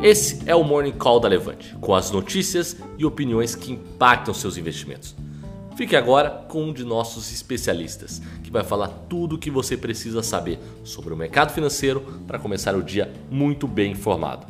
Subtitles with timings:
[0.00, 4.56] Esse é o Morning Call da Levante, com as notícias e opiniões que impactam seus
[4.56, 5.16] investimentos.
[5.76, 10.22] Fique agora com um de nossos especialistas, que vai falar tudo o que você precisa
[10.22, 14.46] saber sobre o mercado financeiro para começar o dia muito bem informado.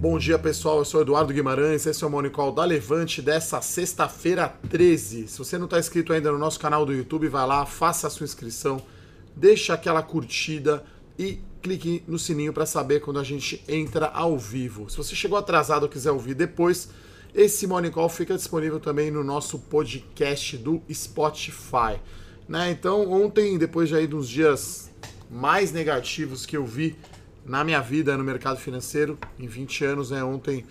[0.00, 3.60] Bom dia pessoal, eu sou Eduardo Guimarães, esse é o Morning Call da Levante dessa
[3.60, 5.28] sexta-feira 13.
[5.28, 8.10] Se você não está inscrito ainda no nosso canal do YouTube, vai lá, faça a
[8.10, 8.80] sua inscrição,
[9.36, 10.82] deixa aquela curtida
[11.18, 14.90] e clique no sininho para saber quando a gente entra ao vivo.
[14.90, 16.90] Se você chegou atrasado ou quiser ouvir depois,
[17.34, 22.00] esse Morning Call fica disponível também no nosso podcast do Spotify.
[22.48, 22.70] Né?
[22.70, 24.90] Então, ontem, depois de aí dos dias
[25.30, 26.96] mais negativos que eu vi
[27.46, 30.22] na minha vida no mercado financeiro, em 20 anos, né?
[30.22, 30.64] ontem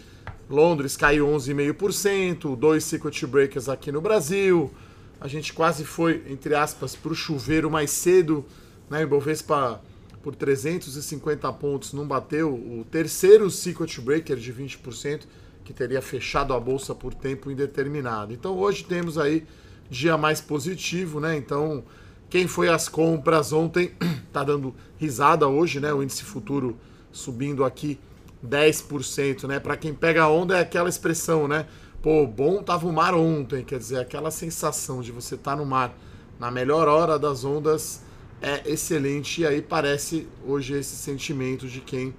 [0.49, 4.71] Londres caiu 11,5%, dois circuit breakers aqui no Brasil,
[5.19, 8.43] a gente quase foi, entre aspas, para o chuveiro mais cedo,
[8.89, 9.03] né?
[9.03, 9.79] Ibovespa
[10.21, 15.21] por 350 pontos, não bateu o terceiro circuit breaker de 20%,
[15.63, 18.33] que teria fechado a bolsa por tempo indeterminado.
[18.33, 19.45] Então hoje temos aí
[19.89, 21.35] dia mais positivo, né?
[21.35, 21.83] Então,
[22.29, 23.91] quem foi às compras ontem
[24.31, 25.93] tá dando risada hoje, né?
[25.93, 26.77] O índice futuro
[27.11, 27.99] subindo aqui
[28.45, 29.59] 10%, né?
[29.59, 31.67] Para quem pega a onda é aquela expressão, né?
[32.01, 35.65] Pô, bom tava o mar ontem, quer dizer, aquela sensação de você estar tá no
[35.65, 35.95] mar
[36.39, 38.01] na melhor hora das ondas
[38.41, 39.41] é excelente.
[39.41, 42.13] E aí parece hoje esse sentimento de quem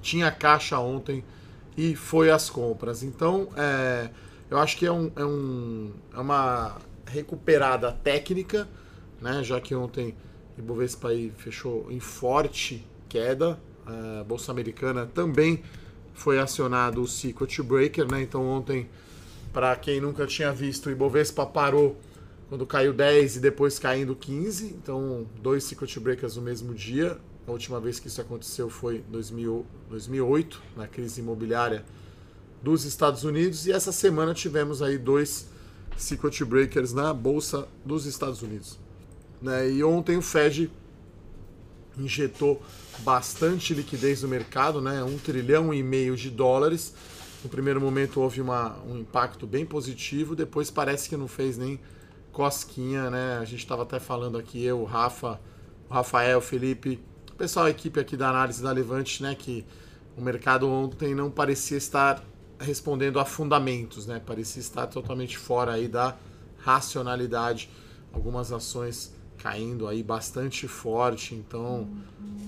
[0.00, 1.22] tinha caixa ontem
[1.76, 3.02] e foi às compras.
[3.02, 4.10] Então, é,
[4.50, 8.68] eu acho que é, um, é, um, é uma recuperada técnica,
[9.20, 9.44] né?
[9.44, 10.14] já que ontem
[10.58, 13.58] Ibovespa aí fechou em forte queda.
[13.86, 15.62] A Bolsa Americana também
[16.14, 18.22] foi acionado o Circuit Breaker, né?
[18.22, 18.88] Então ontem,
[19.52, 21.96] para quem nunca tinha visto, Ibovespa parou
[22.50, 27.16] quando caiu 10 e depois caindo 15, então dois circuit breakers no mesmo dia.
[27.46, 31.84] A última vez que isso aconteceu foi em 2008, na crise imobiliária
[32.60, 35.46] dos Estados Unidos, e essa semana tivemos aí dois
[35.96, 38.76] circuit breakers na bolsa dos Estados Unidos.
[39.40, 39.70] Né?
[39.70, 40.68] E ontem o Fed
[41.96, 42.60] injetou
[42.98, 45.04] bastante liquidez no mercado, né?
[45.04, 46.94] um trilhão e meio de dólares.
[47.44, 51.78] No primeiro momento houve uma, um impacto bem positivo, depois parece que não fez nem
[52.32, 53.38] cosquinha, né?
[53.38, 55.40] A gente estava até falando aqui, eu, o Rafa,
[55.88, 57.00] o Rafael, o Felipe,
[57.32, 59.34] o pessoal, a equipe aqui da análise da Levante, né?
[59.34, 59.64] Que
[60.16, 62.22] o mercado ontem não parecia estar
[62.58, 64.20] respondendo a fundamentos, né?
[64.24, 66.16] Parecia estar totalmente fora aí da
[66.58, 67.70] racionalidade.
[68.12, 69.12] Algumas ações
[69.42, 71.88] caindo aí bastante forte, então,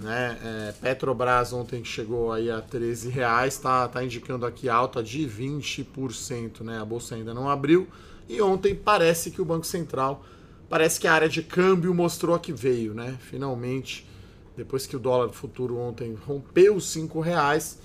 [0.00, 5.26] né, é, Petrobras ontem chegou aí a 13 reais, tá, tá indicando aqui alta de
[5.26, 7.88] 20%, né, a bolsa ainda não abriu,
[8.32, 10.25] e ontem parece que o Banco Central,
[10.66, 13.19] parece que a área de câmbio mostrou a que veio, né?
[13.20, 14.09] Finalmente,
[14.56, 17.78] depois que o dólar futuro ontem rompeu os cinco reais,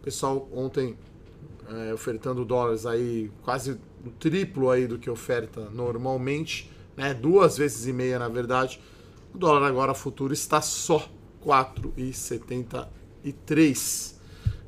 [0.00, 0.96] o pessoal ontem
[1.68, 3.78] é, ofertando dólares aí quase o
[4.18, 7.12] triplo aí do que oferta normalmente, né?
[7.12, 8.80] Duas vezes e meia na verdade.
[9.34, 11.06] O dólar agora futuro está só
[11.44, 14.14] 4,73,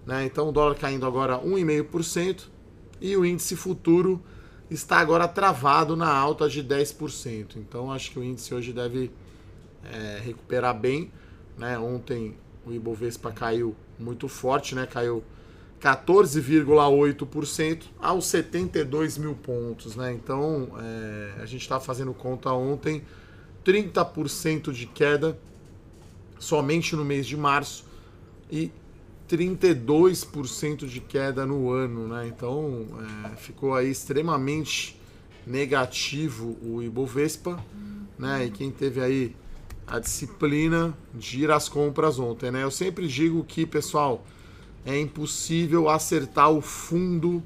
[0.04, 0.27] né?
[0.27, 2.48] Então o dólar caindo agora 1,5%
[3.00, 4.22] e o índice futuro
[4.71, 7.56] está agora travado na alta de 10%.
[7.56, 9.10] Então acho que o índice hoje deve
[9.84, 11.10] é, recuperar bem.
[11.56, 11.78] Né?
[11.78, 14.87] Ontem o Ibovespa caiu muito forte, né?
[14.87, 15.22] caiu
[15.81, 19.97] 14,8% aos 72 mil pontos.
[19.97, 20.12] Né?
[20.12, 23.03] Então é, a gente estava fazendo conta ontem,
[23.65, 25.38] 30% de queda
[26.38, 27.84] somente no mês de março
[28.50, 28.71] e
[29.29, 32.27] 32% de queda no ano, né?
[32.29, 32.87] Então
[33.33, 34.99] é, ficou aí extremamente
[35.47, 37.59] negativo o Ibovespa,
[38.19, 38.47] né?
[38.47, 39.37] E quem teve aí
[39.87, 42.63] a disciplina de ir às compras ontem, né?
[42.65, 44.25] Eu sempre digo que, pessoal,
[44.85, 47.43] é impossível acertar o fundo,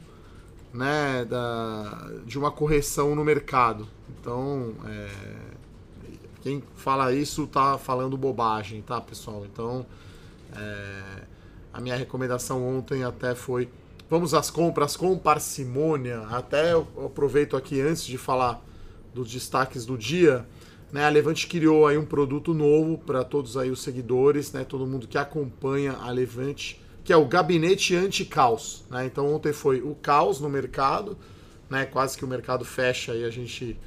[0.73, 3.89] né, da, de uma correção no mercado.
[4.09, 5.09] Então, é,
[6.43, 9.45] quem fala isso tá falando bobagem, tá, pessoal?
[9.45, 9.85] Então,
[10.55, 11.23] é,
[11.73, 13.69] a minha recomendação ontem até foi
[14.09, 16.23] vamos às compras com parcimônia.
[16.31, 18.61] Até eu aproveito aqui antes de falar
[19.15, 20.45] dos destaques do dia,
[20.93, 21.05] né?
[21.05, 24.65] A Levante criou aí um produto novo para todos aí os seguidores, né?
[24.65, 29.07] Todo mundo que acompanha a Levante, que é o gabinete anti-caos, né?
[29.07, 31.17] Então ontem foi o caos no mercado,
[31.69, 31.87] né?
[31.87, 33.79] Quase que o mercado fecha e a gente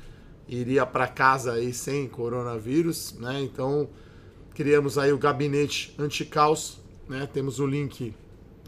[0.47, 3.41] iria para casa aí sem coronavírus, né?
[3.41, 3.89] Então
[4.53, 7.27] criamos aí o gabinete anti-caos né?
[7.31, 8.13] Temos o link,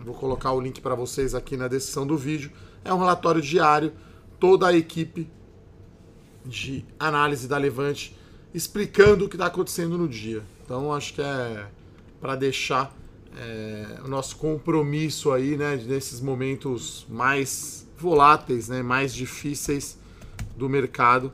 [0.04, 2.52] vou colocar o link para vocês aqui na descrição do vídeo.
[2.84, 3.94] É um relatório diário,
[4.40, 5.30] toda a equipe
[6.46, 8.16] de análise da Levante
[8.54, 10.44] explicando o que está acontecendo no dia.
[10.64, 11.68] Então acho que é
[12.22, 12.96] para deixar
[13.38, 19.98] é, o nosso compromisso aí, né, nesses momentos mais voláteis, né, mais difíceis
[20.56, 21.32] do mercado,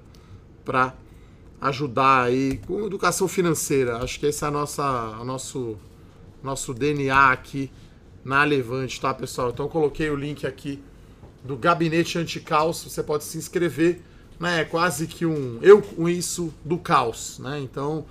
[0.66, 0.96] para
[1.62, 3.98] ajudar aí com educação financeira.
[3.98, 4.84] Acho que esse é a nossa,
[5.20, 5.78] o nosso,
[6.44, 7.72] nosso DNA aqui
[8.24, 9.50] na Levante, tá, pessoal?
[9.50, 10.82] Então coloquei o link aqui
[11.44, 14.02] do Gabinete Anticaos, você pode se inscrever,
[14.40, 14.62] né?
[14.62, 17.60] É quase que um eu com isso do caos, né?
[17.60, 18.06] Então,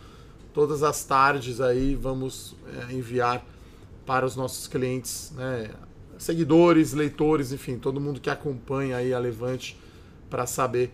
[0.53, 2.55] todas as tardes aí vamos
[2.89, 3.45] é, enviar
[4.07, 5.71] para os nossos clientes, né?
[6.19, 9.77] Seguidores, leitores, enfim, todo mundo que acompanha aí a Levante
[10.29, 10.93] para saber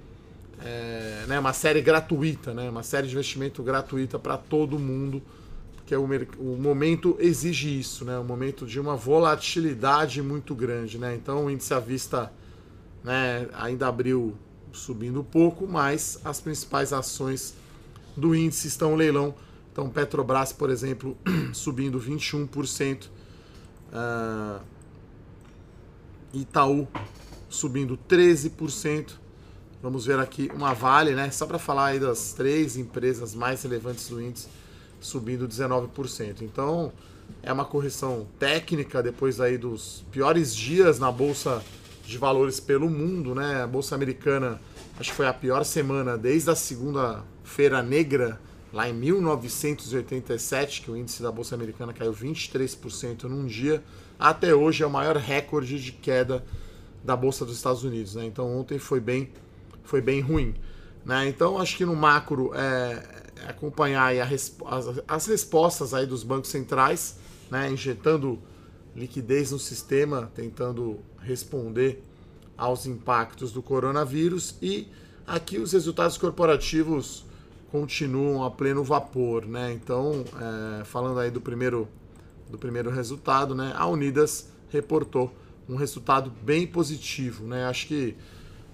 [0.65, 5.23] é, né, uma série gratuita, né, uma série de investimento gratuita para todo mundo,
[5.87, 6.05] porque o,
[6.41, 10.99] o, momento exige isso, né, o momento de uma volatilidade muito grande.
[10.99, 12.33] Né, então o índice à vista
[13.05, 14.37] né, ainda abriu
[14.73, 17.55] subindo um pouco, mas as principais ações
[18.17, 19.33] do índice estão no leilão.
[19.71, 21.17] Então Petrobras, por exemplo,
[21.55, 23.09] subindo 21%, uh,
[23.93, 24.61] ah,
[26.35, 26.89] Itaú
[27.49, 29.12] subindo 13%,
[29.82, 31.31] Vamos ver aqui uma Vale, né?
[31.31, 34.49] Só para falar aí das três empresas mais relevantes do índice,
[35.00, 36.43] subindo 19%.
[36.43, 36.93] Então,
[37.43, 41.62] é uma correção técnica depois aí dos piores dias na bolsa
[42.04, 43.62] de valores pelo mundo, né?
[43.62, 44.60] A bolsa americana,
[44.98, 48.40] acho que foi a pior semana desde a segunda-feira negra,
[48.72, 53.82] lá em 1987, que o índice da bolsa americana caiu 23% num dia,
[54.19, 56.44] até hoje é o maior recorde de queda
[57.04, 58.25] da bolsa dos Estados Unidos, né?
[58.25, 59.31] Então, ontem foi bem
[59.84, 60.54] foi bem ruim.
[61.04, 61.28] Né?
[61.28, 63.16] Então, acho que no macro é,
[63.47, 64.56] acompanhar as,
[65.06, 67.17] as, respostas aí dos bancos centrais,
[67.50, 67.71] né?
[67.71, 68.38] injetando
[68.94, 72.03] liquidez no sistema, tentando responder
[72.56, 74.88] aos impactos do coronavírus e
[75.27, 77.27] aqui os resultados corporativos
[77.71, 79.73] continuam a pleno vapor, né?
[79.73, 80.25] Então,
[80.81, 81.89] é, falando aí do primeiro
[82.49, 83.73] do primeiro resultado, né?
[83.77, 85.35] A Unidas reportou
[85.69, 87.67] um resultado bem positivo, né?
[87.67, 88.17] Acho que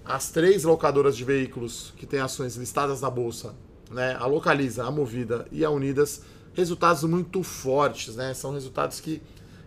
[0.05, 3.55] as três locadoras de veículos que têm ações listadas na bolsa,
[3.93, 6.21] né, a Localiza, a Movida e a Unidas,
[6.53, 8.33] resultados muito fortes, né?
[8.33, 9.21] São resultados que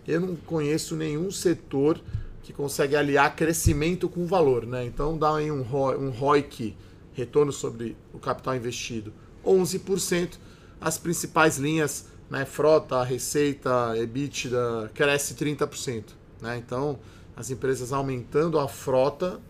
[0.07, 2.01] eu não conheço nenhum setor
[2.43, 4.85] que consegue aliar crescimento com valor, né?
[4.85, 6.77] Então dá aí um, ROI, um ROIC,
[7.13, 9.13] retorno sobre o capital investido,
[9.45, 10.39] 11%.
[10.81, 16.05] As principais linhas, né, frota, receita, EBITDA, cresce 30%,
[16.43, 16.59] né?
[16.59, 16.99] Então,
[17.35, 19.41] as empresas aumentando a frota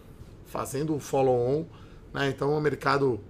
[0.46, 1.66] fazendo um follow-on.
[2.12, 2.30] Né?
[2.30, 3.20] Então o mercado,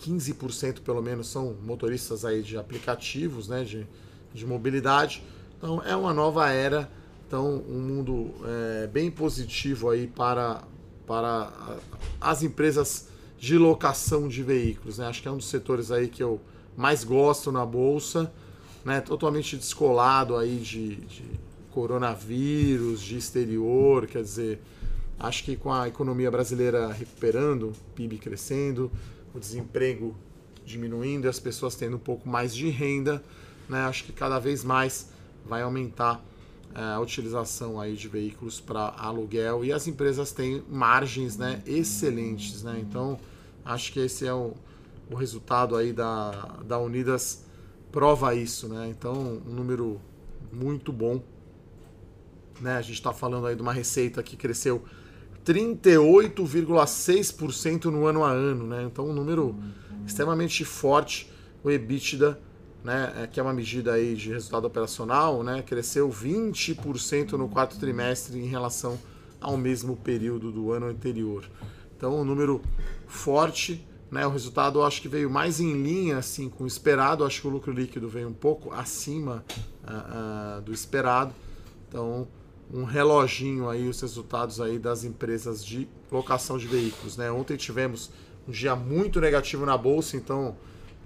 [0.00, 3.64] 15% pelo menos são motoristas aí de aplicativos né?
[3.64, 3.86] de,
[4.32, 5.22] de mobilidade.
[5.56, 6.90] Então é uma nova era,
[7.26, 10.62] então um mundo é, bem positivo aí para,
[11.06, 11.78] para
[12.20, 13.08] as empresas
[13.38, 14.98] de locação de veículos.
[14.98, 15.06] Né?
[15.06, 16.40] Acho que é um dos setores aí que eu
[16.76, 18.32] mais gosto na bolsa,
[18.84, 19.00] né?
[19.00, 21.24] totalmente descolado aí de, de
[21.70, 24.60] coronavírus, de exterior, quer dizer,
[25.18, 28.90] Acho que com a economia brasileira recuperando, PIB crescendo,
[29.34, 30.16] o desemprego
[30.64, 33.22] diminuindo e as pessoas tendo um pouco mais de renda,
[33.68, 35.10] né, acho que cada vez mais
[35.44, 36.24] vai aumentar
[36.74, 42.62] é, a utilização aí de veículos para aluguel e as empresas têm margens né, excelentes.
[42.62, 42.78] Né?
[42.80, 43.18] Então,
[43.64, 44.54] acho que esse é o,
[45.10, 46.30] o resultado aí da,
[46.64, 47.44] da Unidas
[47.92, 48.68] prova isso.
[48.68, 48.88] Né?
[48.88, 50.00] Então, um número
[50.52, 51.22] muito bom.
[52.60, 52.76] Né?
[52.76, 54.84] A gente está falando aí de uma receita que cresceu
[55.44, 58.84] 38,6% no ano a ano, né?
[58.84, 59.56] Então um número
[60.06, 61.30] extremamente forte.
[61.62, 62.40] O EBITDA,
[62.82, 67.78] né, é, que é uma medida aí de resultado operacional, né, cresceu 20% no quarto
[67.78, 68.98] trimestre em relação
[69.40, 71.48] ao mesmo período do ano anterior.
[71.96, 72.60] Então um número
[73.06, 74.26] forte, né?
[74.26, 77.24] O resultado acho que veio mais em linha assim com o esperado.
[77.24, 79.44] acho que o lucro líquido veio um pouco acima
[79.82, 81.32] uh, uh, do esperado.
[81.88, 82.28] Então
[82.72, 87.30] um reloginho aí os resultados aí das empresas de locação de veículos, né?
[87.30, 88.10] Ontem tivemos
[88.48, 90.56] um dia muito negativo na bolsa, então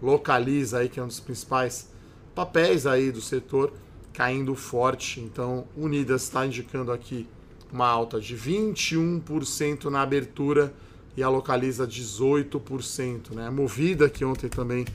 [0.03, 1.91] localiza aí que é um dos principais
[2.35, 3.73] papéis aí do setor
[4.13, 5.21] caindo forte.
[5.21, 7.27] Então, Unidas está indicando aqui
[7.73, 10.73] uma alta de 21% na abertura
[11.17, 13.51] e a localiza 18%, né?
[13.51, 14.87] Movida que ontem também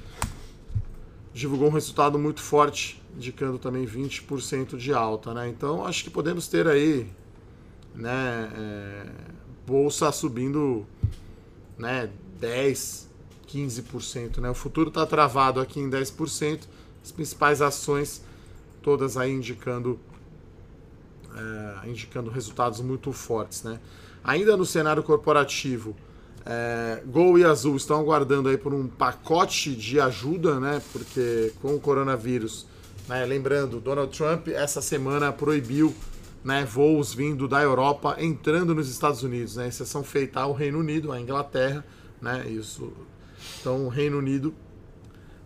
[1.34, 5.48] divulgou um resultado muito forte, indicando também 20% de alta, né?
[5.50, 7.08] Então acho que podemos ter aí,
[7.96, 9.06] né, é,
[9.66, 10.86] bolsa subindo,
[11.78, 13.10] né, 10,
[13.48, 14.50] 15%, né?
[14.50, 16.62] O futuro está travado aqui em 10%,
[17.04, 18.24] as principais ações
[18.82, 20.00] todas aí indicando
[21.36, 23.80] é, indicando resultados muito fortes, né?
[24.24, 25.96] Ainda no cenário corporativo,
[26.46, 30.82] é, Gol e Azul estão aguardando aí por um pacote de ajuda, né?
[30.92, 32.66] Porque com o coronavírus
[33.08, 33.26] Né?
[33.26, 35.94] Lembrando, Donald Trump essa semana proibiu
[36.44, 39.56] né, voos vindo da Europa entrando nos Estados Unidos.
[39.56, 39.68] Né?
[39.68, 41.86] Exceção feita ao Reino Unido, à Inglaterra.
[42.22, 42.48] Né?
[42.50, 42.94] Isso.
[43.60, 44.54] Então, o Reino Unido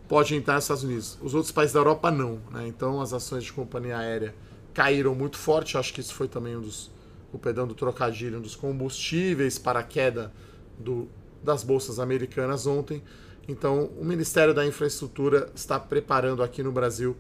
[0.08, 1.18] pode entrar nos Estados Unidos.
[1.22, 2.40] Os outros países da Europa não.
[2.52, 2.68] Né?
[2.68, 4.34] Então, as ações de companhia aérea
[4.74, 5.78] caíram muito forte.
[5.78, 6.96] Acho que isso foi também um dos.
[7.34, 10.32] O do trocadilho, um dos combustíveis para a queda
[10.80, 11.10] do,
[11.44, 13.04] das bolsas americanas ontem.
[13.48, 17.16] Então, o Ministério da Infraestrutura está preparando aqui no Brasil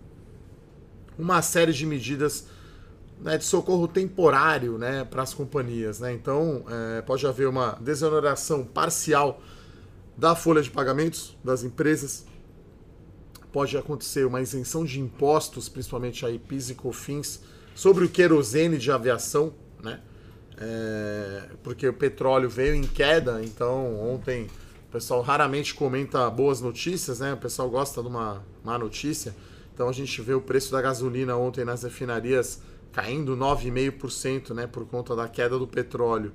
[1.17, 2.45] uma série de medidas
[3.21, 5.99] né, de socorro temporário né, para as companhias.
[5.99, 6.13] Né?
[6.13, 9.41] Então, é, pode haver uma desoneração parcial
[10.15, 12.25] da folha de pagamentos das empresas,
[13.51, 17.41] pode acontecer uma isenção de impostos, principalmente aí PIS e COFINS,
[17.75, 19.99] sobre o querosene de aviação, né?
[20.59, 24.47] É, porque o petróleo veio em queda, então ontem
[24.89, 27.33] o pessoal raramente comenta boas notícias, né?
[27.33, 29.35] O pessoal gosta de uma má notícia.
[29.77, 32.59] Então a gente vê o preço da gasolina ontem nas refinarias
[32.91, 36.33] caindo 9,5%, né, por conta da queda do petróleo.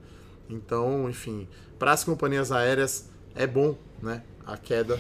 [0.48, 4.96] Então, enfim, para as companhias aéreas é bom, né, a queda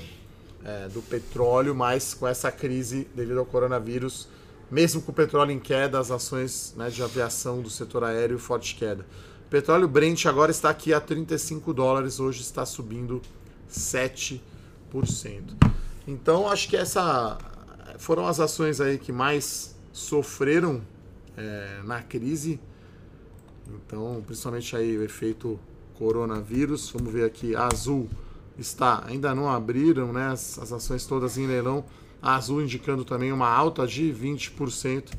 [0.64, 4.26] é, do petróleo, mas com essa crise devido ao coronavírus,
[4.68, 8.74] mesmo com o petróleo em queda, as ações né, de aviação do setor aéreo forte
[8.74, 9.06] queda.
[9.46, 13.22] O petróleo Brent agora está aqui a 35 dólares, hoje está subindo
[13.70, 14.40] 7%.
[16.08, 17.38] Então acho que essa
[18.02, 20.82] foram as ações aí que mais sofreram
[21.36, 22.58] é, na crise.
[23.68, 25.58] Então, principalmente aí o efeito
[25.94, 26.90] coronavírus.
[26.90, 28.08] Vamos ver aqui, a Azul
[28.58, 30.26] está, ainda não abriram, né?
[30.26, 31.84] As, as ações todas em leilão.
[32.20, 35.12] A Azul indicando também uma alta de 20%.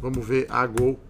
[0.00, 1.00] Vamos ver a Gol.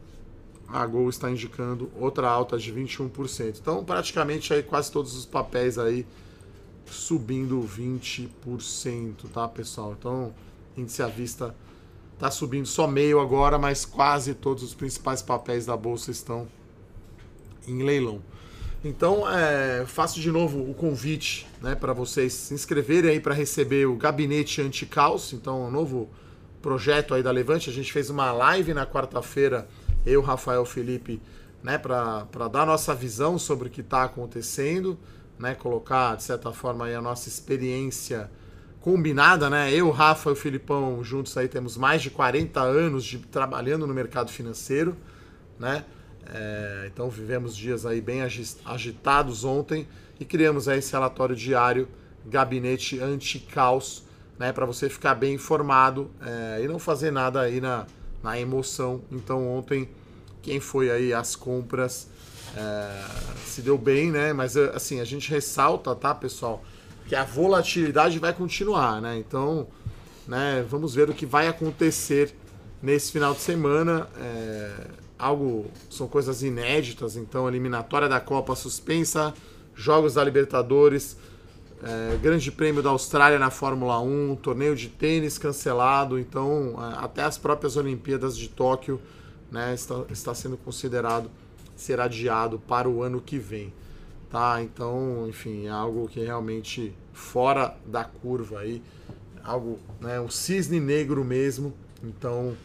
[0.67, 3.59] A Gol está indicando outra alta de 21%.
[3.61, 6.07] Então, praticamente aí quase todos os papéis aí
[6.87, 9.95] subindo 20%, tá, pessoal?
[9.99, 10.33] Então,
[10.77, 11.55] índice à vista
[12.15, 16.47] está subindo só meio agora, mas quase todos os principais papéis da bolsa estão
[17.67, 18.21] em leilão.
[18.85, 23.87] Então, é, faço de novo o convite né, para vocês se inscreverem aí para receber
[23.87, 25.33] o Gabinete Anticaos.
[25.33, 26.09] Então, um novo
[26.61, 27.71] projeto aí da Levante.
[27.71, 29.69] A gente fez uma live na quarta-feira,
[30.05, 31.21] eu, Rafael Felipe,
[31.63, 34.99] né, para dar nossa visão sobre o que está acontecendo
[35.43, 38.31] né, colocar, de certa forma, aí a nossa experiência
[38.83, 39.73] combinada, né?
[39.73, 43.95] Eu, Rafa e o Filipão juntos aí temos mais de 40 anos de trabalhando no
[43.95, 44.97] mercado financeiro,
[45.59, 45.85] né?
[46.27, 48.23] É, então vivemos dias aí bem
[48.65, 51.89] agitados ontem e criamos aí esse relatório diário,
[52.27, 54.05] gabinete anti-caos,
[54.37, 54.53] né?
[54.53, 57.87] Para você ficar bem informado é, e não fazer nada aí na,
[58.21, 59.03] na emoção.
[59.13, 59.89] Então ontem
[60.43, 62.09] quem foi aí às compras
[62.57, 63.05] é,
[63.47, 64.33] se deu bem, né?
[64.33, 66.65] Mas assim, a gente ressalta, tá, pessoal,
[67.07, 69.17] que a volatilidade vai continuar, né?
[69.19, 69.67] Então,
[70.27, 72.35] né, vamos ver o que vai acontecer
[72.83, 74.09] nesse final de semana.
[74.19, 74.87] É,
[75.19, 79.33] algo são coisas inéditas, então eliminatória da Copa suspensa,
[79.75, 81.17] jogos da Libertadores,
[81.83, 87.23] é, Grande Prêmio da Austrália na Fórmula 1, torneio de tênis cancelado, então é, até
[87.23, 89.01] as próprias Olimpíadas de Tóquio
[89.51, 91.31] né, está, está sendo considerado
[91.77, 93.73] ser adiado para o ano que vem.
[94.33, 94.63] Tá?
[94.63, 98.83] Então, enfim, é algo que realmente fora da curva aí,
[99.45, 101.75] algo, né, um cisne negro mesmo.
[102.03, 102.57] Então,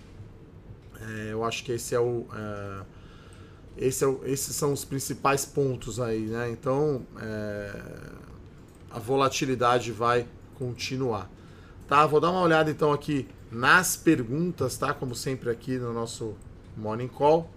[1.00, 2.84] é, eu acho que esse é o, é,
[3.78, 6.50] esse é o, esses são os principais pontos aí, né?
[6.50, 7.82] Então, é,
[8.90, 11.30] a volatilidade vai continuar.
[11.88, 12.06] Tá?
[12.06, 14.94] Vou dar uma olhada então aqui nas perguntas, tá?
[14.94, 16.34] Como sempre aqui no nosso
[16.76, 17.50] Morning Call.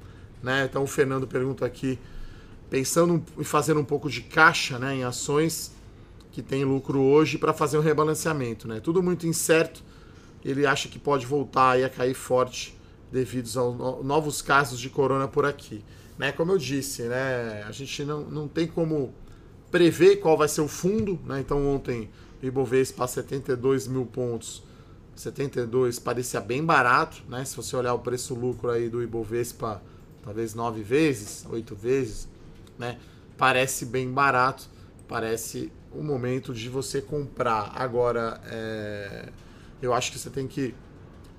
[0.42, 0.64] Né?
[0.64, 1.98] Então o Fernando pergunta aqui,
[2.70, 5.72] pensando em fazer um pouco de caixa né, em ações
[6.30, 8.68] que tem lucro hoje para fazer um rebalanceamento.
[8.68, 8.78] Né?
[8.78, 9.82] Tudo muito incerto,
[10.44, 12.78] ele acha que pode voltar a cair forte
[13.10, 15.84] devido aos novos casos de corona por aqui.
[16.16, 16.30] Né?
[16.30, 19.12] Como eu disse, né, a gente não, não tem como
[19.70, 21.18] prever qual vai ser o fundo.
[21.26, 21.40] Né?
[21.40, 22.08] Então ontem
[22.40, 24.62] o Ibovespa 72 mil pontos,
[25.16, 27.20] 72 parecia bem barato.
[27.28, 27.44] Né?
[27.44, 29.82] Se você olhar o preço-lucro aí do Ibovespa
[30.22, 32.28] talvez nove vezes, oito vezes,
[32.80, 32.98] né?
[33.36, 34.68] Parece bem barato,
[35.06, 37.72] parece o momento de você comprar.
[37.76, 39.28] Agora, é...
[39.80, 40.74] eu acho que você tem que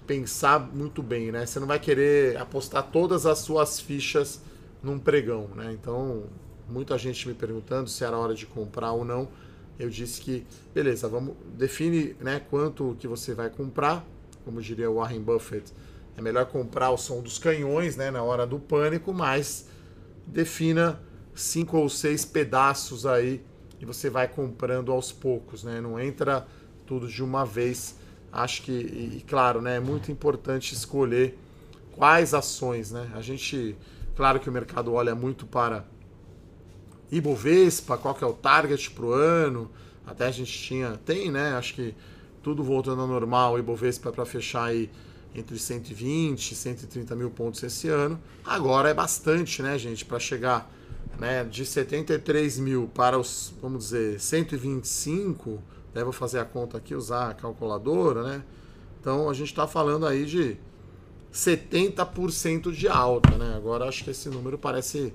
[0.08, 1.46] pensar muito bem, né?
[1.46, 4.42] Você não vai querer apostar todas as suas fichas
[4.82, 5.72] num pregão, né?
[5.74, 6.24] Então,
[6.70, 9.28] muita gente me perguntando se era hora de comprar ou não.
[9.80, 14.06] Eu disse que, beleza, vamos define, né, quanto que você vai comprar,
[14.46, 15.74] como diria o Warren Buffett
[16.18, 19.68] é melhor comprar o som dos canhões né, na hora do pânico, mas
[20.28, 21.00] defina
[21.36, 23.44] cinco ou seis pedaços aí
[23.80, 25.82] e você vai comprando aos poucos, né?
[25.82, 26.48] Não entra
[26.86, 27.96] tudo de uma vez.
[28.32, 31.38] acho que, e, claro, né, é muito importante escolher
[31.94, 33.12] quais ações, né?
[33.16, 33.76] A gente,
[34.16, 35.86] claro que o mercado olha muito para
[37.12, 39.70] Ibovespa, qual que é o target para o ano,
[40.06, 41.54] até a gente tinha, tem, né?
[41.54, 41.96] Acho que
[42.42, 44.90] tudo voltando ao normal, Ibovespa para fechar aí
[45.34, 48.20] entre 120 e 130 mil pontos esse ano.
[48.46, 50.72] Agora é bastante, né, gente, para chegar
[51.22, 55.62] né, de 73 mil para os, vamos dizer, 125,
[55.94, 58.44] devo fazer a conta aqui, usar a calculadora, né?
[59.00, 60.58] Então a gente está falando aí de
[61.32, 63.54] 70% de alta, né?
[63.56, 65.14] Agora acho que esse número parece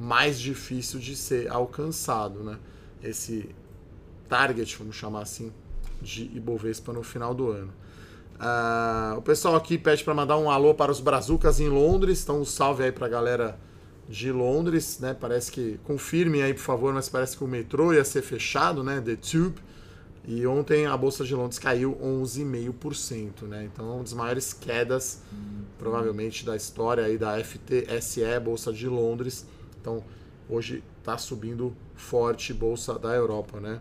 [0.00, 2.58] mais difícil de ser alcançado, né?
[3.04, 3.50] Esse
[4.30, 5.52] target, vamos chamar assim,
[6.00, 7.74] de Ibovespa no final do ano.
[8.36, 12.40] Uh, o pessoal aqui pede para mandar um alô para os Brazucas em Londres, então
[12.40, 13.60] um salve aí para a galera
[14.12, 15.16] de Londres, né?
[15.18, 19.00] Parece que confirmem aí, por favor, mas parece que o metrô ia ser fechado, né?
[19.00, 19.58] The Tube.
[20.28, 23.64] E ontem a bolsa de Londres caiu 11,5%, né?
[23.64, 25.22] Então, uma das maiores quedas
[25.78, 29.46] provavelmente da história aí da FTSE, bolsa de Londres.
[29.80, 30.04] Então,
[30.46, 33.80] hoje está subindo forte bolsa da Europa, né?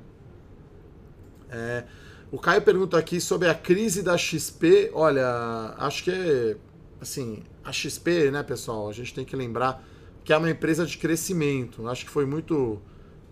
[1.49, 1.83] É,
[2.31, 4.91] o Caio pergunta aqui sobre a crise da XP.
[4.93, 6.55] Olha, acho que
[7.01, 9.83] assim, a XP, né, pessoal, a gente tem que lembrar
[10.23, 11.87] que é uma empresa de crescimento.
[11.87, 12.81] Acho que foi muito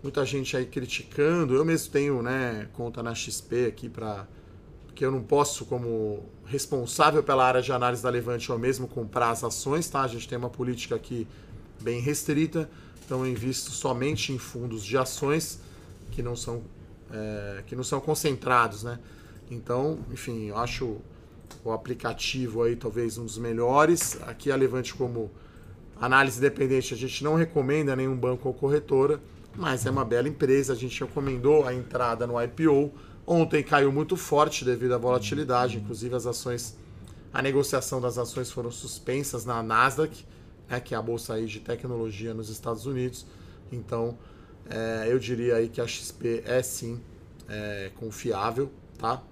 [0.02, 1.54] muita gente aí criticando.
[1.54, 4.26] Eu mesmo tenho, né, conta na XP aqui para
[4.94, 9.30] que eu não posso como responsável pela área de análise da Levante eu mesmo comprar
[9.30, 10.02] as ações, tá?
[10.02, 11.26] A gente tem uma política aqui
[11.80, 12.68] bem restrita,
[13.04, 15.60] então eu invisto somente em fundos de ações
[16.10, 16.62] que não são
[17.12, 18.98] é, que não são concentrados, né?
[19.50, 20.98] Então, enfim, eu acho
[21.64, 24.20] o aplicativo aí talvez um dos melhores.
[24.22, 25.30] Aqui a Levante como
[26.00, 29.20] análise independente, a gente não recomenda nenhum banco ou corretora,
[29.54, 30.72] mas é uma bela empresa.
[30.72, 32.92] A gente recomendou a entrada no IPO.
[33.26, 36.76] Ontem caiu muito forte devido à volatilidade, inclusive as ações,
[37.32, 40.24] a negociação das ações foram suspensas na Nasdaq,
[40.68, 43.26] né, que é a bolsa aí de tecnologia nos Estados Unidos.
[43.70, 44.18] Então,
[44.68, 47.00] é, eu diria aí que a XP é sim
[47.48, 49.22] é, confiável, tá?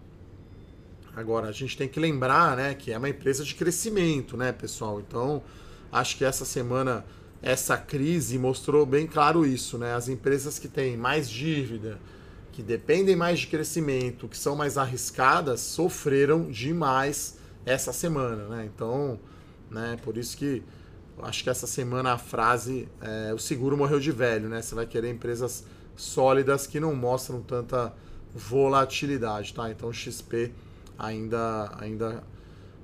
[1.16, 5.00] Agora, a gente tem que lembrar, né, que é uma empresa de crescimento, né, pessoal?
[5.00, 5.42] Então,
[5.92, 7.04] acho que essa semana
[7.40, 9.94] essa crise mostrou bem claro isso, né?
[9.94, 11.98] As empresas que têm mais dívida,
[12.52, 18.68] que dependem mais de crescimento, que são mais arriscadas, sofreram demais essa semana, né?
[18.74, 19.20] Então,
[19.70, 20.62] né, por isso que
[21.22, 24.62] acho que essa semana a frase é, o seguro morreu de velho, né?
[24.62, 25.64] Você vai querer empresas
[25.96, 27.92] sólidas que não mostram tanta
[28.34, 29.70] volatilidade, tá?
[29.70, 30.52] Então XP
[30.98, 32.22] ainda ainda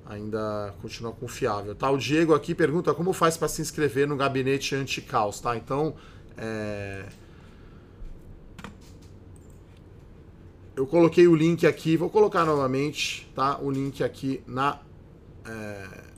[0.05, 1.89] ainda continua confiável, tá?
[1.89, 5.55] O Diego aqui pergunta como faz para se inscrever no gabinete anti-caos, tá?
[5.57, 5.95] Então,
[6.37, 7.05] é...
[10.75, 13.57] eu coloquei o link aqui, vou colocar novamente, tá?
[13.59, 14.79] O link aqui na
[15.45, 16.15] é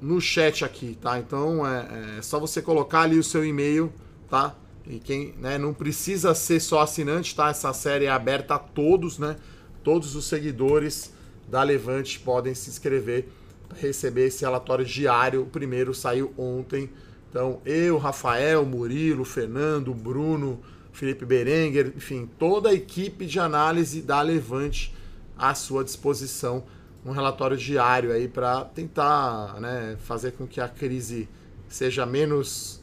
[0.00, 1.18] no chat aqui, tá?
[1.18, 3.92] Então é, é, só você colocar ali o seu e-mail,
[4.28, 4.54] tá?
[4.86, 7.50] E quem né, não precisa ser só assinante, tá?
[7.50, 9.36] Essa série é aberta a todos, né?
[9.84, 11.12] Todos os seguidores
[11.50, 13.28] da Levante podem se inscrever
[13.68, 15.42] para receber esse relatório diário.
[15.42, 16.90] O primeiro saiu ontem.
[17.28, 20.60] Então, eu, Rafael, Murilo, Fernando, Bruno,
[20.92, 24.94] Felipe Berenguer, enfim, toda a equipe de análise da Levante
[25.36, 26.64] à sua disposição
[27.04, 31.28] um relatório diário aí para tentar né, fazer com que a crise
[31.68, 32.80] seja menos,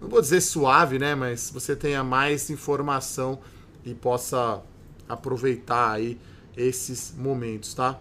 [0.00, 3.38] não vou dizer suave, né, mas você tenha mais informação
[3.84, 4.60] e possa
[5.08, 6.18] aproveitar aí
[6.56, 8.00] esses momentos, tá?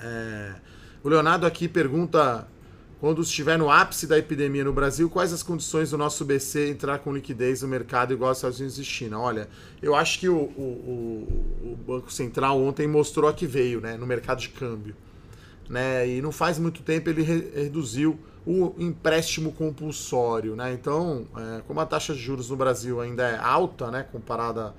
[0.00, 0.54] É...
[1.02, 2.46] O Leonardo aqui pergunta
[3.00, 6.98] quando estiver no ápice da epidemia no Brasil, quais as condições do nosso BC entrar
[6.98, 9.18] com liquidez no mercado igual aos Estados Unidos e China?
[9.18, 9.48] Olha,
[9.80, 14.06] eu acho que o, o, o Banco Central ontem mostrou a que veio né, no
[14.06, 14.94] mercado de câmbio.
[15.66, 20.54] Né, e não faz muito tempo ele re reduziu o empréstimo compulsório.
[20.54, 20.74] Né?
[20.74, 24.74] Então, é, como a taxa de juros no Brasil ainda é alta né, comparada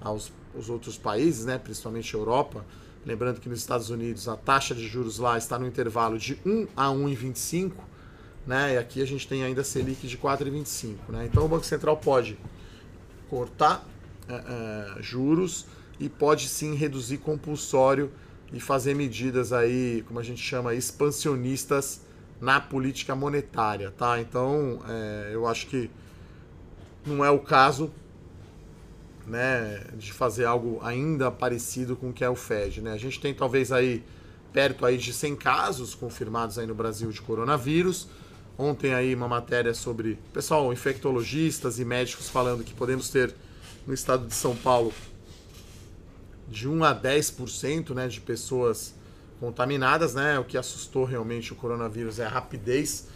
[0.00, 2.64] aos, aos outros países, né, principalmente a Europa,
[3.04, 6.68] Lembrando que nos Estados Unidos a taxa de juros lá está no intervalo de 1
[6.76, 7.72] a 1,25,
[8.46, 8.74] né?
[8.74, 11.24] E aqui a gente tem ainda Selic de 4,25, né?
[11.24, 12.38] Então o Banco Central pode
[13.30, 13.86] cortar
[14.28, 14.34] é,
[14.98, 15.66] é, juros
[15.98, 18.12] e pode sim reduzir compulsório
[18.52, 22.02] e fazer medidas aí, como a gente chama, expansionistas
[22.38, 24.20] na política monetária, tá?
[24.20, 25.90] Então é, eu acho que
[27.06, 27.90] não é o caso
[29.30, 32.82] né, de fazer algo ainda parecido com o que é o Fed.
[32.82, 32.92] Né?
[32.92, 34.04] A gente tem talvez aí
[34.52, 38.08] perto aí de 100 casos confirmados aí no Brasil de coronavírus.
[38.58, 43.34] Ontem aí uma matéria sobre, pessoal, infectologistas e médicos falando que podemos ter
[43.86, 44.92] no estado de São Paulo
[46.48, 48.94] de 1 a 10% né, de pessoas
[49.38, 50.38] contaminadas, né?
[50.38, 53.08] O que assustou realmente o coronavírus é a rapidez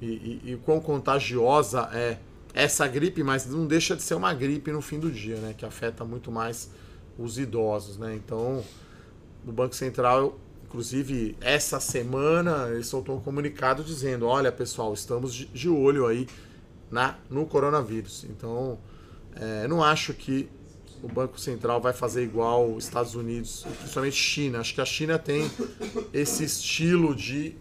[0.00, 2.18] e, e, e quão contagiosa é
[2.54, 5.54] essa gripe, mas não deixa de ser uma gripe no fim do dia, né?
[5.56, 6.70] Que afeta muito mais
[7.18, 8.14] os idosos, né?
[8.14, 8.64] Então,
[9.46, 15.68] o Banco Central, inclusive essa semana, ele soltou um comunicado dizendo: olha, pessoal, estamos de
[15.68, 16.28] olho aí
[16.90, 18.24] na, no coronavírus.
[18.30, 18.78] Então,
[19.34, 20.48] é, não acho que
[21.02, 24.60] o Banco Central vai fazer igual os Estados Unidos, principalmente China.
[24.60, 25.50] Acho que a China tem
[26.12, 27.56] esse estilo de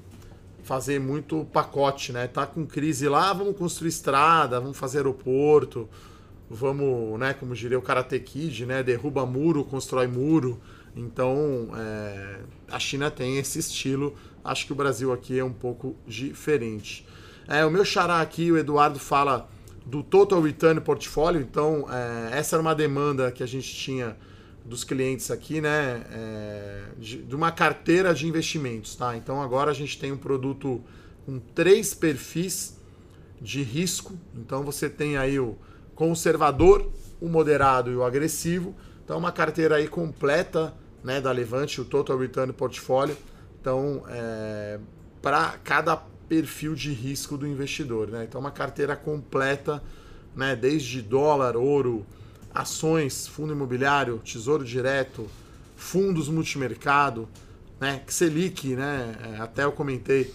[0.63, 2.27] fazer muito pacote, né?
[2.27, 5.89] Tá com crise lá, vamos construir estrada, vamos fazer aeroporto,
[6.49, 8.81] vamos, né, como diria o Karate Kid, né?
[8.81, 10.59] Derruba muro, constrói muro.
[10.95, 12.39] Então, é,
[12.71, 14.15] a China tem esse estilo.
[14.43, 17.05] Acho que o Brasil aqui é um pouco diferente.
[17.47, 19.49] É, o meu xará aqui, o Eduardo, fala
[19.85, 21.41] do Total Return Portfólio.
[21.41, 24.15] Então, é, essa era uma demanda que a gente tinha
[24.65, 26.03] dos clientes aqui, né?
[26.11, 29.15] É, de, de, uma carteira de investimentos, tá?
[29.17, 30.81] Então, agora a gente tem um produto
[31.25, 32.77] com três perfis
[33.41, 34.17] de risco.
[34.35, 35.57] Então, você tem aí o
[35.95, 38.73] conservador, o moderado e o agressivo.
[39.03, 40.73] Então, uma carteira aí completa,
[41.03, 41.19] né?
[41.19, 43.17] Da Levante, o Total Return Portfólio.
[43.59, 44.79] Então, é,
[45.21, 45.95] para cada
[46.27, 48.07] perfil de risco do investidor.
[48.07, 48.25] Né?
[48.27, 49.83] Então, uma carteira completa,
[50.35, 50.55] né?
[50.55, 52.05] desde dólar, ouro,
[52.53, 55.27] ações, fundo imobiliário, tesouro direto,
[55.75, 57.27] fundos multimercado,
[57.79, 58.01] né?
[58.07, 59.15] Selic, né?
[59.23, 60.33] É, até eu comentei,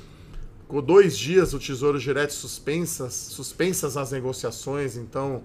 [0.61, 5.43] ficou dois dias o tesouro direto suspensas, suspensas as negociações, então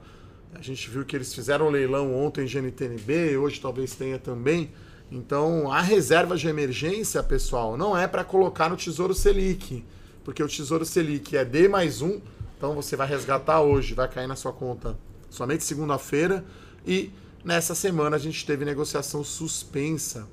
[0.53, 4.71] a gente viu que eles fizeram um leilão ontem em GNTNB, hoje talvez tenha também.
[5.11, 9.83] Então, a reserva de emergência, pessoal, não é para colocar no Tesouro Selic
[10.23, 12.19] porque o Tesouro Selic é D mais um,
[12.57, 14.97] então você vai resgatar hoje, vai cair na sua conta
[15.33, 16.45] somente segunda-feira.
[16.85, 17.11] E
[17.43, 20.27] nessa semana a gente teve negociação suspensa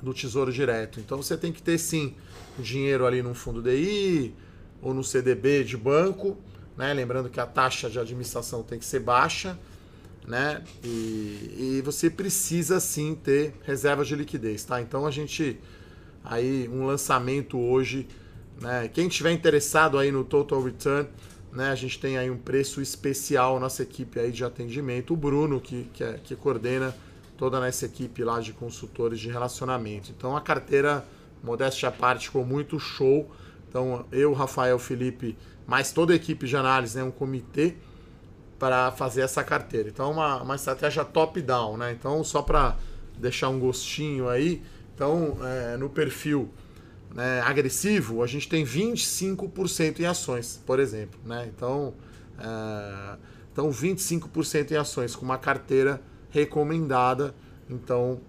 [0.00, 1.00] do Tesouro Direto.
[1.00, 2.14] Então você tem que ter sim
[2.58, 4.34] dinheiro ali num fundo DI
[4.80, 6.36] ou no CDB de banco,
[6.76, 6.94] né?
[6.94, 9.58] Lembrando que a taxa de administração tem que ser baixa,
[10.26, 10.62] né?
[10.84, 14.80] E, e você precisa sim ter reserva de liquidez, tá?
[14.80, 15.58] Então a gente
[16.22, 18.06] aí um lançamento hoje
[18.60, 18.88] né?
[18.92, 21.08] Quem tiver interessado aí no Total Return,
[21.52, 25.60] né, a gente tem aí um preço especial, nossa equipe aí de atendimento, o Bruno,
[25.60, 26.94] que, que, é, que coordena
[27.36, 30.10] toda a nossa equipe lá de consultores de relacionamento.
[30.10, 31.04] Então a carteira,
[31.42, 33.30] modéstia à parte, ficou muito show.
[33.68, 37.76] Então eu, Rafael, Felipe, mais toda a equipe de análise, né, um comitê
[38.58, 39.88] para fazer essa carteira.
[39.88, 41.92] Então uma, uma estratégia top-down, né?
[41.92, 42.76] Então só para
[43.16, 44.62] deixar um gostinho aí,
[44.94, 46.50] então é, no perfil
[47.14, 51.18] né, agressivo, a gente tem 25% em ações, por exemplo.
[51.24, 51.50] Né?
[51.54, 51.94] Então,
[52.38, 53.16] é,
[53.52, 57.34] então 25% em ações com uma carteira recomendada.
[57.68, 58.20] Então,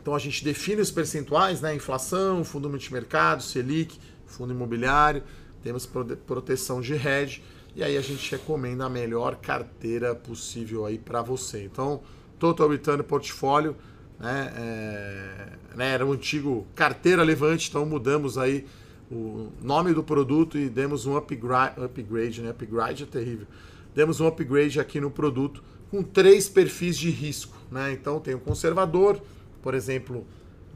[0.00, 1.74] então a gente define os percentuais, né?
[1.74, 5.22] Inflação, fundo multimercado, Selic, fundo imobiliário,
[5.62, 5.86] temos
[6.26, 7.42] proteção de hedge
[7.76, 11.64] e aí a gente recomenda a melhor carteira possível aí para você.
[11.64, 12.02] Então,
[12.38, 13.76] Total Return Portfólio
[14.20, 14.52] né?
[14.56, 15.94] É, né?
[15.94, 18.66] Era um antigo carteira levante, então mudamos aí
[19.10, 22.50] o nome do produto e demos um upgrade, upgrade, né?
[22.50, 23.46] Upgrade é terrível.
[23.94, 27.92] Demos um upgrade aqui no produto com três perfis de risco, né?
[27.92, 29.20] Então tem o conservador,
[29.62, 30.24] por exemplo,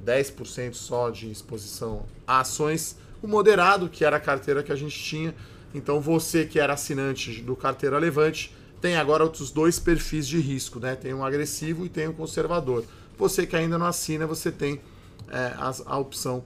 [0.04, 5.00] 10% só de exposição a ações, o moderado, que era a carteira que a gente
[5.00, 5.34] tinha.
[5.72, 10.80] Então você que era assinante do carteira levante, tem agora outros dois perfis de risco,
[10.80, 10.96] né?
[10.96, 12.84] Tem um agressivo e tem um conservador.
[13.16, 14.80] Você que ainda não assina, você tem
[15.30, 16.44] é, a, a, opção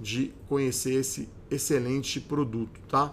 [0.00, 3.12] de conhecer esse excelente produto, tá?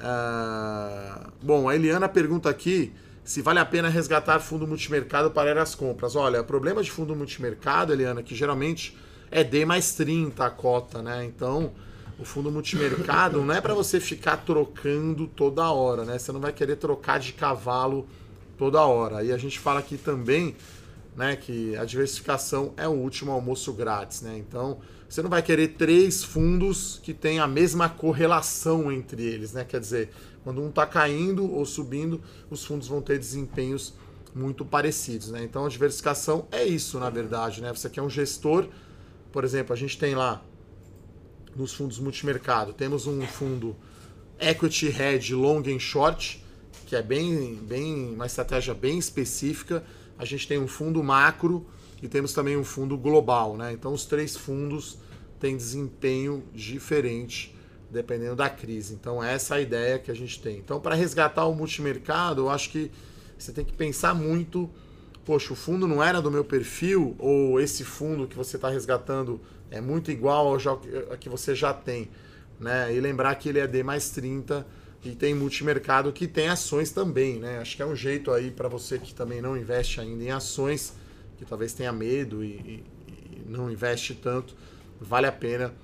[0.00, 2.92] É, bom, a Eliana pergunta aqui
[3.24, 6.16] se vale a pena resgatar fundo multimercado para as compras.
[6.16, 8.96] Olha, o problema de fundo multimercado, Eliana, que geralmente
[9.30, 11.24] é D mais 30 a cota, né?
[11.24, 11.72] Então,
[12.18, 16.18] o fundo multimercado não é para você ficar trocando toda hora, né?
[16.18, 18.06] Você não vai querer trocar de cavalo
[18.58, 19.24] toda hora.
[19.24, 20.54] E a gente fala aqui também
[21.14, 24.36] né, que a diversificação é o último almoço grátis, né?
[24.38, 29.64] Então, você não vai querer três fundos que têm a mesma correlação entre eles, né?
[29.64, 30.10] Quer dizer,
[30.42, 32.20] quando um está caindo ou subindo,
[32.50, 33.94] os fundos vão ter desempenhos
[34.34, 35.44] muito parecidos, né?
[35.44, 37.70] Então, a diversificação é isso, na verdade, né?
[37.74, 38.66] Você quer um gestor,
[39.30, 40.42] por exemplo, a gente tem lá
[41.54, 43.76] nos fundos multimercado, temos um fundo
[44.40, 46.42] equity hedge long and short,
[46.86, 49.84] que é bem, bem uma estratégia bem específica
[50.18, 51.66] a gente tem um fundo macro
[52.02, 53.72] e temos também um fundo global, né?
[53.72, 54.98] Então os três fundos
[55.38, 57.54] têm desempenho diferente
[57.90, 58.94] dependendo da crise.
[58.94, 60.58] Então essa é a ideia que a gente tem.
[60.58, 62.90] Então para resgatar o multimercado, eu acho que
[63.38, 64.70] você tem que pensar muito
[65.24, 69.40] poxa, o fundo não era do meu perfil, ou esse fundo que você está resgatando
[69.70, 72.10] é muito igual ao que você já tem.
[72.58, 72.94] Né?
[72.94, 74.66] E lembrar que ele é D mais 30
[75.04, 77.38] e tem multimercado que tem ações também.
[77.38, 77.58] Né?
[77.58, 80.94] Acho que é um jeito aí para você que também não investe ainda em ações,
[81.36, 82.84] que talvez tenha medo e, e,
[83.32, 84.54] e não investe tanto,
[85.00, 85.74] vale a pena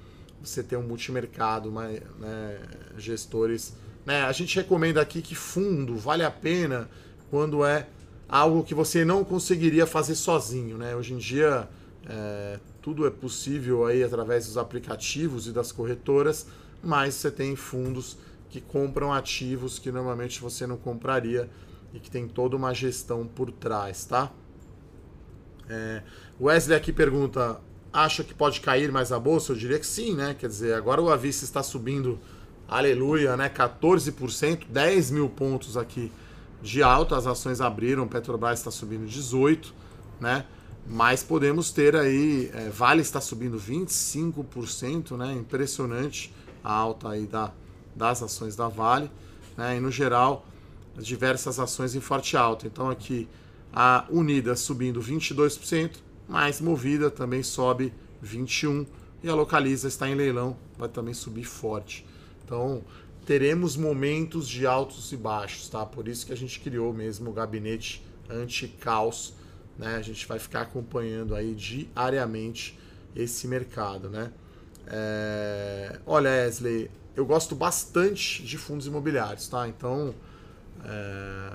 [0.41, 2.61] você ter um multimercado, mas, né,
[2.97, 3.75] gestores.
[4.07, 4.23] Né?
[4.23, 6.89] A gente recomenda aqui que fundo vale a pena
[7.29, 7.89] quando é
[8.29, 10.79] algo que você não conseguiria fazer sozinho.
[10.79, 10.95] Né?
[10.95, 11.69] Hoje em dia
[12.07, 16.47] é, tudo é possível aí através dos aplicativos e das corretoras,
[16.83, 18.17] mas você tem fundos
[18.51, 21.49] que compram ativos que normalmente você não compraria
[21.93, 24.31] e que tem toda uma gestão por trás, tá?
[25.69, 26.03] É,
[26.41, 27.61] Wesley aqui pergunta:
[27.93, 29.53] acha que pode cair mais a bolsa?
[29.53, 30.35] Eu diria que sim, né?
[30.39, 32.19] Quer dizer, agora o Avis está subindo,
[32.67, 33.49] aleluia, né?
[33.49, 36.11] 14%, 10 mil pontos aqui
[36.63, 39.75] de alta, as ações abriram, Petrobras está subindo 18,
[40.21, 40.45] né?
[40.87, 45.33] Mas podemos ter aí, é, Vale está subindo 25%, né?
[45.35, 46.35] Impressionante
[46.65, 47.53] a alta aí da,
[47.99, 49.11] das ações da Vale,
[49.57, 49.77] né?
[49.77, 50.47] E no geral,
[50.97, 52.67] as diversas ações em forte alta.
[52.67, 53.29] Então aqui
[53.73, 58.87] a Unida subindo 22%, mais Movida também sobe 21
[59.23, 62.07] e a Localiza está em leilão, vai também subir forte.
[62.45, 62.83] Então,
[63.27, 65.85] teremos momentos de altos e baixos, tá?
[65.85, 69.35] Por isso que a gente criou mesmo o gabinete anti-caos,
[69.77, 69.97] né?
[69.97, 72.79] A gente vai ficar acompanhando aí diariamente
[73.15, 74.33] esse mercado, né?
[74.87, 75.99] É...
[76.07, 79.67] Olha, Wesley, eu gosto bastante de fundos imobiliários, tá?
[79.67, 80.15] Então,
[80.85, 81.51] é...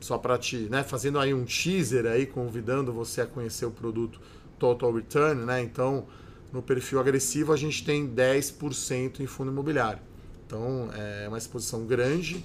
[0.00, 0.82] só para te, né?
[0.82, 4.20] Fazendo aí um teaser aí, convidando você a conhecer o produto
[4.58, 5.62] Total Return, né?
[5.62, 6.04] Então,
[6.52, 10.00] no perfil agressivo a gente tem 10% em fundo imobiliário.
[10.44, 12.44] Então é uma exposição grande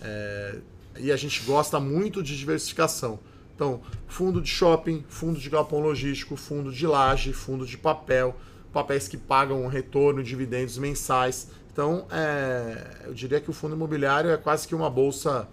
[0.00, 0.58] é,
[0.98, 3.18] e a gente gosta muito de diversificação.
[3.56, 8.36] Então, fundo de shopping, fundo de galpão logístico, fundo de laje, fundo de papel,
[8.72, 11.48] papéis que pagam um retorno, dividendos mensais.
[11.80, 15.48] Então, é, eu diria que o fundo imobiliário é quase que uma bolsa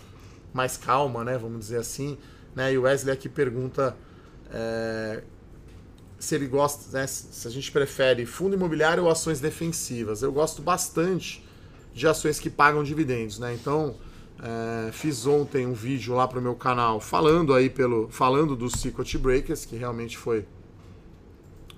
[0.54, 1.38] mais calma, né?
[1.38, 2.18] Vamos dizer assim.
[2.54, 2.74] Né?
[2.74, 3.96] E o Wesley aqui pergunta
[4.52, 5.24] é,
[6.20, 10.22] se ele gosta, né, se a gente prefere fundo imobiliário ou ações defensivas.
[10.22, 11.42] Eu gosto bastante
[11.94, 13.54] de ações que pagam dividendos, né?
[13.54, 13.96] Então,
[14.44, 18.74] é, fiz ontem um vídeo lá para o meu canal falando aí pelo falando dos
[18.74, 20.46] Secret Breakers, que realmente foi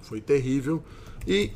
[0.01, 0.83] foi terrível.
[1.27, 1.51] E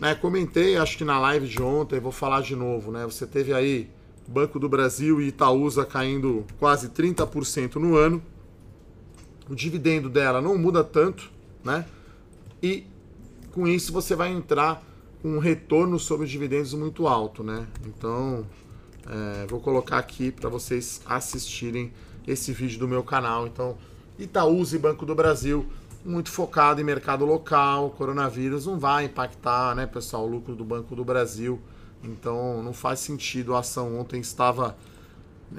[0.00, 3.04] né, comentei, acho que na live de ontem, vou falar de novo, né?
[3.04, 3.90] Você teve aí
[4.26, 8.22] Banco do Brasil e Itaúsa caindo quase 30% no ano.
[9.48, 11.30] O dividendo dela não muda tanto,
[11.62, 11.84] né?
[12.62, 12.86] E
[13.52, 14.82] com isso você vai entrar
[15.22, 17.66] um retorno sobre os dividendos muito alto, né?
[17.84, 18.46] Então,
[19.06, 21.92] é, vou colocar aqui para vocês assistirem
[22.26, 23.46] esse vídeo do meu canal.
[23.46, 23.76] Então,
[24.18, 25.66] Itaúsa e Banco do Brasil,
[26.04, 30.96] muito focado em mercado local, coronavírus não vai impactar, né, pessoal, o lucro do Banco
[30.96, 31.60] do Brasil.
[32.02, 33.54] Então, não faz sentido.
[33.54, 34.76] A ação ontem estava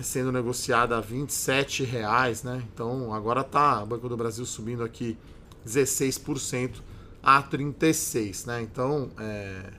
[0.01, 2.63] sendo negociada a 27 reais, né?
[2.73, 5.17] Então, agora tá o Banco do Brasil subindo aqui
[5.65, 6.81] 16%
[7.21, 8.61] a 36, né?
[8.61, 9.69] Então, é,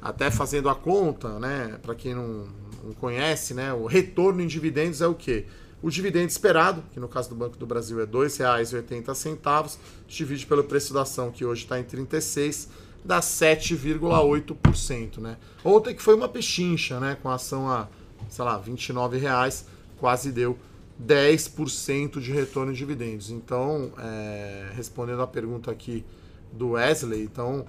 [0.00, 1.78] até fazendo a conta, né?
[1.82, 2.48] Para quem não,
[2.82, 3.72] não, conhece, né?
[3.72, 5.46] O retorno em dividendos é o quê?
[5.82, 10.62] O dividendo esperado, que no caso do Banco do Brasil é R$ 2,80, divide pelo
[10.62, 12.68] preço da ação, que hoje está em 36,
[13.04, 15.36] dá 7,8%, né?
[15.64, 17.16] Ontem que foi uma pechincha, né?
[17.20, 17.88] Com a ação a,
[18.30, 19.64] sei lá, R$ 29,00,
[19.98, 20.56] quase deu
[21.04, 23.30] 10% de retorno em dividendos.
[23.30, 26.04] Então, é, respondendo a pergunta aqui
[26.52, 27.22] do Wesley.
[27.22, 27.66] Então,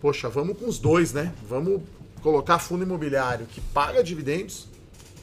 [0.00, 1.34] poxa, vamos com os dois, né?
[1.48, 1.82] Vamos
[2.22, 4.68] colocar fundo imobiliário que paga dividendos,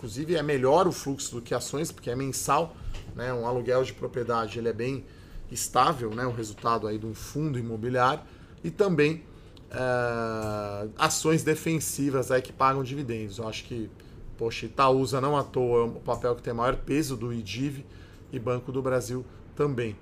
[0.03, 2.75] inclusive é melhor o fluxo do que ações, porque é mensal,
[3.15, 3.33] né?
[3.33, 5.05] Um aluguel de propriedade ele é bem
[5.49, 6.25] estável, né?
[6.25, 8.21] O resultado aí de um fundo imobiliário
[8.61, 9.23] e também
[9.71, 13.37] uh, ações defensivas aí que pagam dividendos.
[13.37, 13.89] Eu acho que,
[14.37, 17.85] poxa, Itaúsa não à toa é o papel que tem maior peso do IDIV
[18.29, 19.95] e Banco do Brasil também.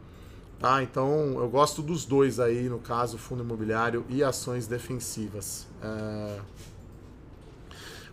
[0.57, 0.81] Tá?
[0.81, 5.67] Então eu gosto dos dois aí, no caso, fundo imobiliário e ações defensivas.
[5.79, 6.39] É...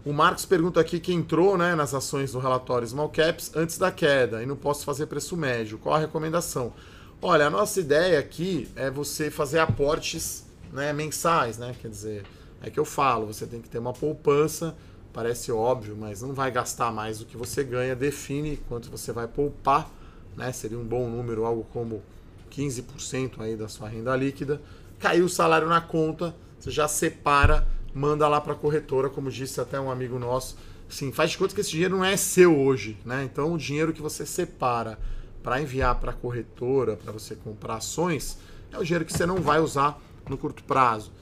[0.05, 3.91] O Marcos pergunta aqui que entrou né, nas ações do relatório Small Caps antes da
[3.91, 5.79] queda e não posso fazer preço médio.
[5.79, 6.73] Qual a recomendação?
[7.21, 11.75] Olha, a nossa ideia aqui é você fazer aportes né, mensais, né?
[11.81, 12.25] Quer dizer,
[12.63, 14.77] é que eu falo, você tem que ter uma poupança,
[15.13, 19.27] parece óbvio, mas não vai gastar mais do que você ganha, define quanto você vai
[19.27, 19.91] poupar,
[20.37, 20.53] né?
[20.53, 22.03] Seria um bom número, algo como
[22.53, 24.63] 15% aí da sua renda líquida.
[25.01, 27.67] Caiu o salário na conta, você já separa,
[27.99, 30.57] manda lá para a corretora, como disse até um amigo nosso.
[30.89, 33.25] Sim, faz de conta que esse dinheiro não é seu hoje, né?
[33.25, 34.99] Então o dinheiro que você separa
[35.43, 38.39] para enviar para a corretora, para você comprar ações,
[38.73, 41.13] é o dinheiro que você não vai usar no curto prazo,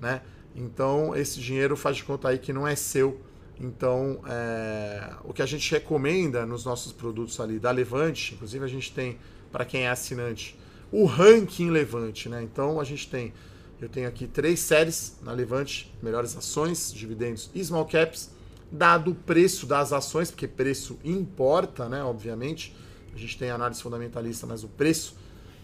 [0.00, 0.20] né?
[0.54, 3.18] Então esse dinheiro faz de conta aí que não é seu.
[3.58, 8.68] Então é, o que a gente recomenda nos nossos produtos ali da Levante, inclusive a
[8.68, 9.18] gente tem
[9.50, 10.58] para quem é assinante
[10.92, 12.42] o ranking Levante, né?
[12.42, 13.32] Então a gente tem
[13.80, 18.30] eu tenho aqui três séries na Levante, melhores ações, dividendos e small caps,
[18.70, 22.02] dado o preço das ações, porque preço importa, né?
[22.02, 22.74] Obviamente
[23.14, 25.16] a gente tem análise fundamentalista, mas o preço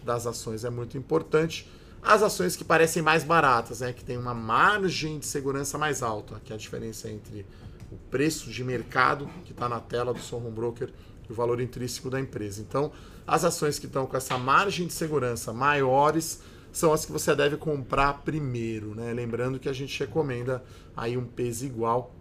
[0.03, 1.69] das ações é muito importante.
[2.01, 6.41] As ações que parecem mais baratas, né, que tem uma margem de segurança mais alta,
[6.43, 7.45] que é a diferença entre
[7.91, 10.89] o preço de mercado, que está na tela do seu home broker,
[11.29, 12.61] e o valor intrínseco da empresa.
[12.61, 12.91] Então,
[13.25, 16.41] as ações que estão com essa margem de segurança maiores
[16.73, 18.95] são as que você deve comprar primeiro.
[18.95, 19.13] Né?
[19.13, 20.61] Lembrando que a gente recomenda
[20.97, 22.13] aí um peso igual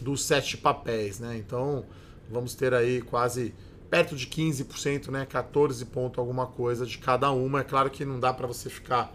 [0.00, 1.18] dos sete papéis.
[1.18, 1.38] Né?
[1.38, 1.84] Então,
[2.30, 3.54] vamos ter aí quase
[3.90, 5.24] perto de 15%, né?
[5.24, 7.60] 14 ponto alguma coisa de cada uma.
[7.60, 9.14] É claro que não dá para você ficar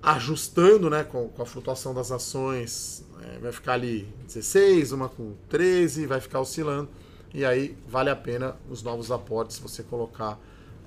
[0.00, 3.04] ajustando, né, com, com a flutuação das ações.
[3.22, 6.88] É, vai ficar ali 16, uma com 13, vai ficar oscilando.
[7.34, 10.38] E aí vale a pena os novos aportes você colocar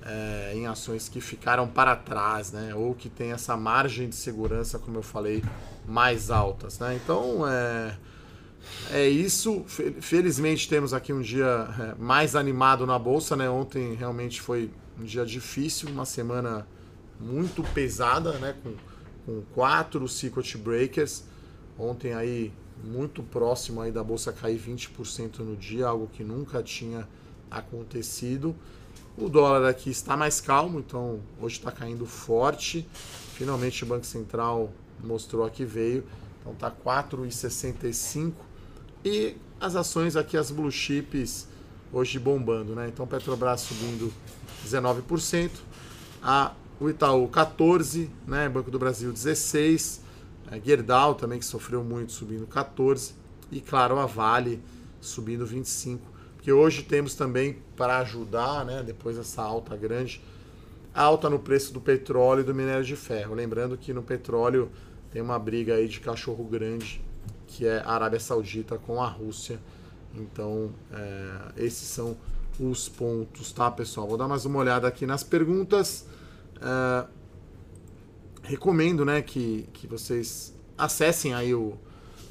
[0.04, 2.74] é, em ações que ficaram para trás, né?
[2.74, 5.42] Ou que tem essa margem de segurança, como eu falei,
[5.86, 6.98] mais altas, né?
[7.02, 7.96] Então, é,
[8.90, 9.64] é isso.
[10.00, 13.48] Felizmente temos aqui um dia é, mais animado na bolsa, né?
[13.48, 16.66] Ontem realmente foi um dia difícil, uma semana
[17.20, 18.54] muito pesada, né?
[18.62, 18.74] Com,
[19.24, 21.24] com quatro circuit breakers.
[21.78, 22.52] Ontem aí
[22.84, 27.08] muito próximo aí da bolsa cair 20% no dia, algo que nunca tinha
[27.50, 28.54] acontecido.
[29.16, 32.88] O dólar aqui está mais calmo, então hoje está caindo forte.
[33.34, 34.72] Finalmente o Banco Central
[35.04, 36.04] mostrou que veio,
[36.40, 38.32] então está 4,65
[39.04, 41.46] e as ações aqui, as blue chips,
[41.92, 42.88] hoje bombando, né?
[42.88, 44.12] Então Petrobras subindo
[44.66, 45.50] 19%,
[46.22, 48.48] a, o Itaú 14%, né?
[48.48, 50.00] Banco do Brasil 16%,
[50.50, 53.12] a Gerdau também que sofreu muito subindo 14%,
[53.50, 54.62] e claro a Vale
[55.00, 56.11] subindo 25%.
[56.42, 58.82] Porque hoje temos também para ajudar, né?
[58.84, 60.20] Depois dessa alta grande,
[60.92, 63.32] alta no preço do petróleo e do minério de ferro.
[63.32, 64.68] Lembrando que no petróleo
[65.12, 67.00] tem uma briga aí de cachorro grande
[67.46, 69.60] que é a Arábia Saudita com a Rússia.
[70.16, 72.16] Então, é, esses são
[72.58, 74.08] os pontos, tá, pessoal?
[74.08, 76.08] Vou dar mais uma olhada aqui nas perguntas.
[76.60, 77.06] É,
[78.42, 81.78] recomendo, né, que, que vocês acessem aí o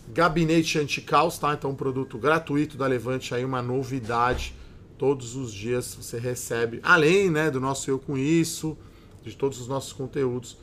[0.10, 1.54] Gabinete Anticaos, tá?
[1.54, 4.56] Então, um produto gratuito da Levante aí, uma novidade.
[4.98, 8.78] Todos os dias você recebe, além, né, do nosso Eu Com Isso,
[9.24, 10.58] de todos os nossos conteúdos,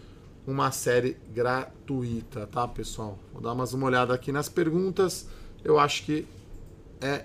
[0.46, 3.18] uma série gratuita, tá, pessoal?
[3.32, 5.26] Vou dar mais uma olhada aqui nas perguntas.
[5.64, 6.24] Eu acho que
[7.00, 7.24] é,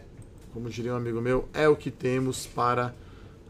[0.54, 2.94] como diria um amigo meu, é o que temos para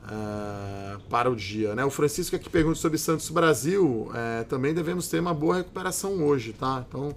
[0.04, 1.84] uh, para o dia, né?
[1.84, 4.10] O Francisco aqui pergunta sobre Santos Brasil.
[4.10, 6.86] Uh, também devemos ter uma boa recuperação hoje, tá?
[6.88, 7.16] Então,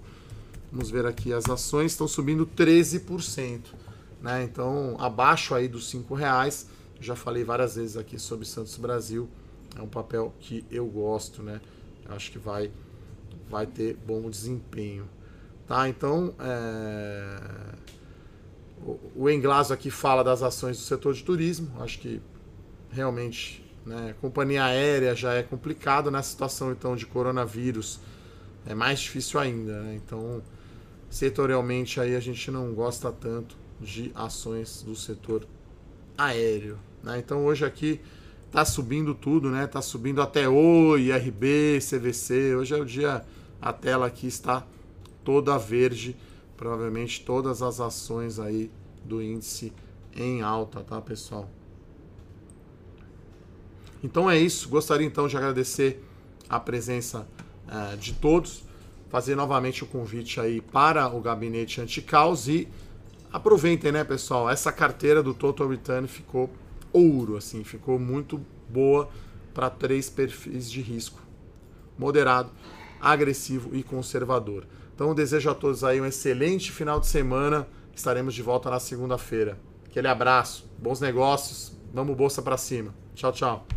[0.71, 1.33] vamos ver aqui.
[1.33, 3.61] As ações estão subindo 13%,
[4.21, 4.43] né?
[4.43, 6.67] Então, abaixo aí dos R$ reais.
[6.99, 9.29] Já falei várias vezes aqui sobre Santos Brasil.
[9.77, 11.61] É um papel que eu gosto, né?
[12.09, 12.71] acho que vai,
[13.49, 15.07] vai ter bom desempenho.
[15.67, 15.87] Tá?
[15.89, 17.39] Então, é...
[19.15, 21.71] o Englaso aqui fala das ações do setor de turismo.
[21.81, 22.21] Acho que
[22.89, 27.99] realmente né, companhia aérea já é complicado nessa situação então de coronavírus.
[28.65, 29.81] É mais difícil ainda.
[29.81, 29.95] Né?
[29.95, 30.41] Então,
[31.09, 35.47] setorialmente aí a gente não gosta tanto de ações do setor
[36.17, 36.77] aéreo.
[37.03, 37.19] Né?
[37.19, 38.01] Então hoje aqui
[38.51, 39.67] tá subindo tudo, né?
[39.67, 42.55] Tá subindo até o IRB, CVC.
[42.55, 43.25] Hoje é o dia,
[43.61, 44.65] a tela aqui está
[45.23, 46.15] toda verde.
[46.55, 48.71] Provavelmente todas as ações aí
[49.05, 49.71] do índice
[50.15, 51.47] em alta, tá, pessoal?
[54.03, 54.67] Então é isso.
[54.69, 56.03] Gostaria então de agradecer
[56.49, 57.27] a presença
[57.67, 58.63] uh, de todos,
[59.09, 62.67] fazer novamente o convite aí para o gabinete anticaos e
[63.31, 64.49] aproveitem, né, pessoal?
[64.49, 66.49] Essa carteira do Total Return ficou
[66.91, 69.09] ouro, assim, ficou muito boa
[69.53, 71.19] para três perfis de risco:
[71.97, 72.51] moderado,
[72.99, 74.65] agressivo e conservador.
[74.93, 77.67] Então, desejo a todos aí um excelente final de semana.
[77.95, 79.59] Estaremos de volta na segunda-feira.
[79.85, 82.93] Aquele abraço, bons negócios, vamos bolsa para cima.
[83.15, 83.76] Tchau, tchau.